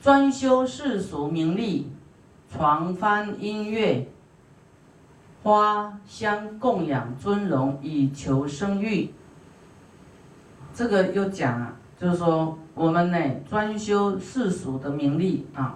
[0.00, 1.90] 专修世俗名利，
[2.48, 4.06] 床幡音乐，
[5.42, 9.12] 花香供养尊荣，以求生欲。
[10.72, 13.18] 这个又讲啊，就是说我们呢
[13.50, 15.74] 专修世俗的名利啊，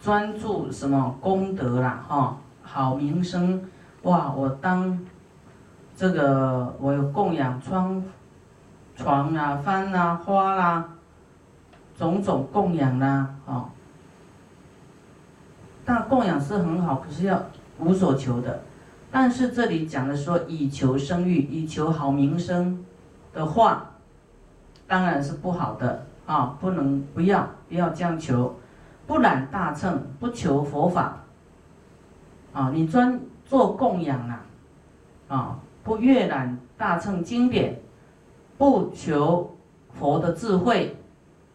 [0.00, 3.62] 专注什么功德啦，哈，好名声，
[4.04, 4.98] 哇，我当
[5.94, 8.02] 这个我有供养窗
[8.96, 10.88] 床啊、幡啊、花啦。
[11.96, 13.68] 种种供养啦，哦，
[15.84, 17.40] 但供养是很好，可是要
[17.78, 18.62] 无所求的。
[19.10, 22.84] 但是这里讲的说以求生育，以求好名声
[23.32, 23.90] 的话，
[24.88, 28.56] 当然是不好的啊，不能不要不要这样求，
[29.06, 31.20] 不揽大乘，不求佛法，
[32.52, 34.44] 啊，你专做供养啊，
[35.28, 37.80] 啊，不阅览大乘经典，
[38.58, 39.56] 不求
[39.92, 40.96] 佛的智慧。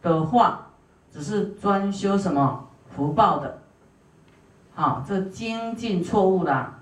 [0.01, 0.67] 的话，
[1.11, 3.59] 只是专修什么福报的，
[4.73, 6.79] 好，这精进错误啦。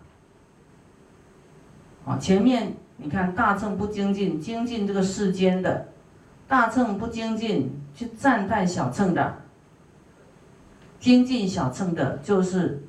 [2.06, 5.88] 好，前面你看大乘不精进，精进这个世间的，
[6.48, 9.38] 大乘不精进去赞叹小乘的，
[11.00, 12.84] 精进小乘的，就是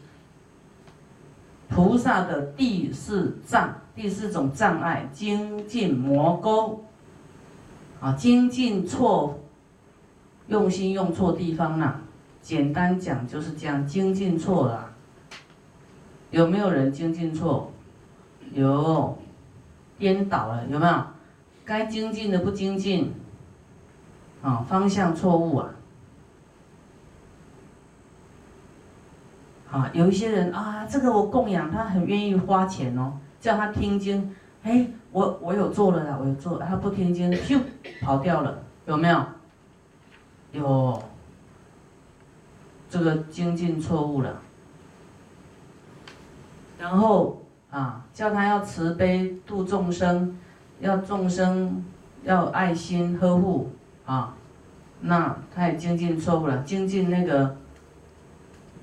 [1.69, 6.85] 菩萨的第四障，第四种障碍，精进魔沟，
[8.01, 9.39] 啊，精进错。
[10.49, 12.01] 用心用错地方了，
[12.43, 14.91] 简单讲就是这样，精进错了。
[16.31, 17.73] 有没有人精进错？
[18.53, 19.17] 有，
[19.99, 21.05] 颠倒了有没有？
[21.65, 23.13] 该精进的不精进，
[24.43, 25.71] 啊，方向错误啊。
[29.71, 37.61] 啊，有一些人啊，这个我供养他很愿意花钱哦，叫他听经，哎，我我有做了啦，我有做，他不听经，咻
[38.01, 39.23] 跑掉了，有没有？
[40.59, 41.03] 有
[42.91, 44.41] 这个精进错误了，
[46.79, 50.37] 然后啊，叫他要慈悲度众生，
[50.81, 51.85] 要众生
[52.25, 53.71] 要爱心呵护
[54.05, 54.35] 啊，
[55.01, 57.57] 那他也精进错误了，精进那个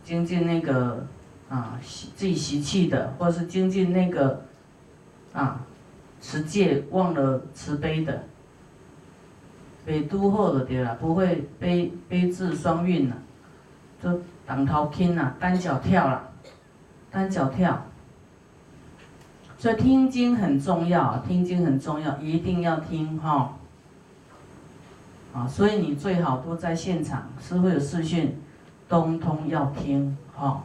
[0.03, 1.05] 精进那个
[1.49, 4.45] 啊自己习气的，或是精进那个
[5.33, 5.59] 啊
[6.21, 8.23] 持戒忘了慈悲的。
[9.85, 13.15] 北都后的对啦，不会悲悲智双运啦，
[14.01, 16.27] 就挡头轻啦，单脚跳啦，
[17.11, 17.85] 单脚跳。
[19.57, 23.57] 所以听经很重要，听经很重要，一定要听哈。
[25.33, 28.35] 啊，所以你最好都在现场，是会有视讯，
[28.89, 30.63] 通通要听哈。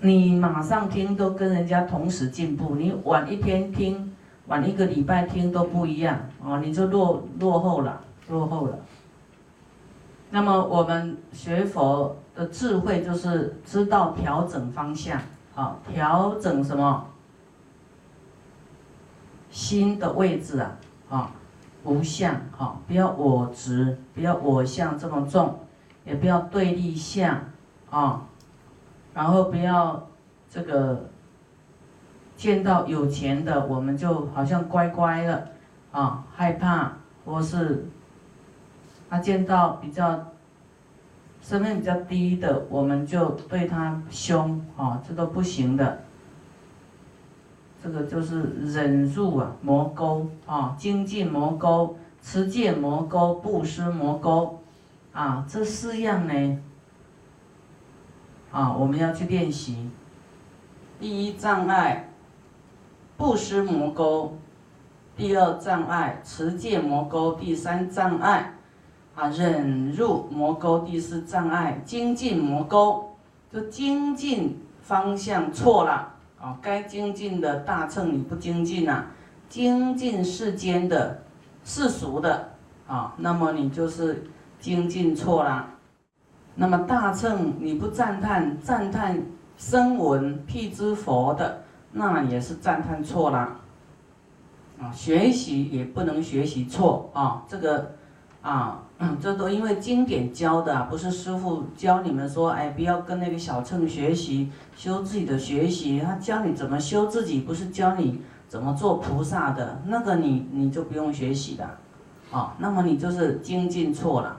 [0.00, 4.14] 你马上听都跟人家同时进步，你晚一天听。
[4.50, 8.76] 晚一个礼拜听都不一样哦，你就落落后了，落后了。
[10.30, 15.20] 那么我们学佛的智慧就是知道调整方向，
[15.54, 17.06] 好调整什么？
[19.52, 20.76] 心的位置啊，
[21.08, 21.30] 啊，
[21.84, 25.60] 无相，好，不要我执，不要我相这么重，
[26.04, 27.40] 也不要对立相，
[27.88, 28.26] 啊，
[29.14, 30.08] 然后不要
[30.50, 31.08] 这个。
[32.40, 35.48] 见到有钱的，我们就好像乖乖的，
[35.92, 36.90] 啊，害怕，
[37.22, 37.86] 或是
[39.10, 40.26] 他见到比较
[41.42, 46.00] 身份比较低的，我们就对他凶，啊，这都不行的。
[47.82, 48.42] 这个就是
[48.72, 54.62] 忍辱啊，魔沟啊，精进魔沟，持戒魔沟，布施魔沟，
[55.12, 56.58] 啊，这四样呢，
[58.50, 59.90] 啊，我们要去练习。
[60.98, 62.06] 第一障碍。
[63.20, 64.34] 布施魔沟，
[65.14, 68.54] 第二障碍；持戒魔沟，第三障碍；
[69.14, 73.14] 啊，忍辱魔沟，第四障碍；精进魔沟，
[73.52, 76.56] 就精进方向错了啊！
[76.62, 79.04] 该精进的大乘你不精进呐，
[79.50, 81.22] 精进世间的
[81.62, 82.52] 世俗的
[82.86, 84.24] 啊，那么你就是
[84.58, 85.68] 精进错了。
[86.54, 89.22] 那么大乘你不赞叹赞叹
[89.58, 91.64] 声闻辟支佛的。
[91.92, 93.56] 那也是赞叹错了，
[94.80, 97.92] 啊，学习也不能学习错啊，这个，
[98.42, 98.82] 啊，
[99.20, 111.68] 这都因为经典教的，不是师傅教你们说，哎，不要跟那个小乘学习，修自己的学习，他教你怎么修自己，不是教你怎么做菩萨的，那个你你就不用学习的，
[112.30, 114.36] 啊，那么你就是精进错了，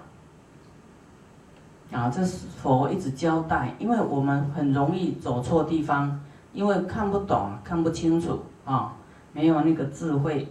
[1.91, 6.21] 啊，这是佛一直交代，因为我们很容易走错地方。
[6.53, 8.93] 因为看不懂，看不清楚啊，
[9.33, 10.47] 没有那个智慧。